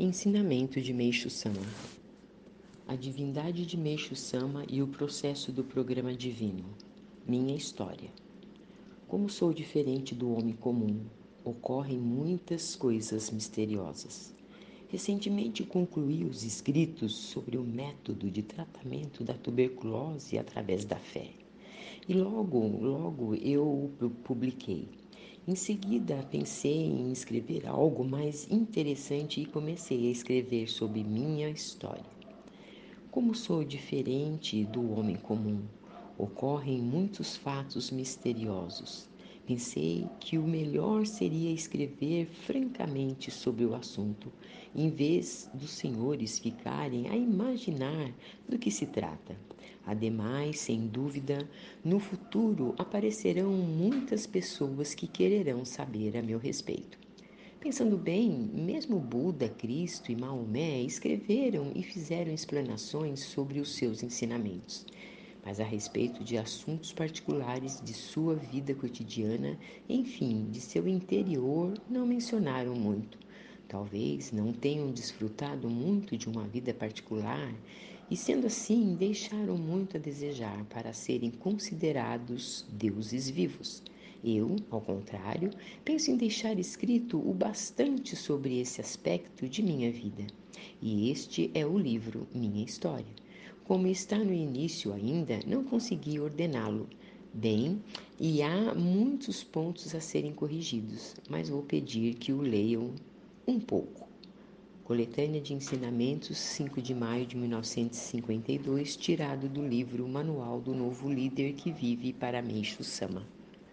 [0.00, 1.66] Ensinamento de Meixo Sama
[2.86, 6.64] A divindade de Meixo Sama e o processo do programa divino.
[7.26, 8.08] Minha história.
[9.08, 11.00] Como sou diferente do homem comum,
[11.44, 14.32] ocorrem muitas coisas misteriosas.
[14.86, 21.30] Recentemente concluí os escritos sobre o método de tratamento da tuberculose através da fé.
[22.08, 23.90] E logo, logo eu
[24.22, 24.88] publiquei
[25.48, 32.04] em seguida, pensei em escrever algo mais interessante e comecei a escrever sobre minha história.
[33.10, 35.62] Como sou diferente do homem comum,
[36.18, 39.08] ocorrem muitos fatos misteriosos.
[39.48, 44.30] Pensei que o melhor seria escrever francamente sobre o assunto,
[44.76, 48.12] em vez dos senhores ficarem a imaginar
[48.46, 49.34] do que se trata.
[49.86, 51.48] Ademais, sem dúvida,
[51.82, 56.98] no futuro aparecerão muitas pessoas que quererão saber a meu respeito.
[57.58, 64.84] Pensando bem, mesmo Buda, Cristo e Maomé escreveram e fizeram explanações sobre os seus ensinamentos,
[65.48, 72.06] mas a respeito de assuntos particulares de sua vida cotidiana, enfim, de seu interior, não
[72.06, 73.18] mencionaram muito.
[73.66, 77.50] Talvez não tenham desfrutado muito de uma vida particular
[78.10, 83.82] e, sendo assim, deixaram muito a desejar para serem considerados deuses vivos.
[84.22, 85.48] Eu, ao contrário,
[85.82, 90.26] penso em deixar escrito o bastante sobre esse aspecto de minha vida.
[90.82, 93.27] E este é o livro Minha História.
[93.68, 96.88] Como está no início ainda, não consegui ordená-lo
[97.34, 97.82] bem
[98.18, 102.94] e há muitos pontos a serem corrigidos, mas vou pedir que o leiam
[103.46, 104.08] um pouco.
[104.84, 111.52] Coletânea de Ensinamentos, 5 de maio de 1952, tirado do livro Manual do Novo Líder
[111.52, 113.26] que Vive para Meixo Sama.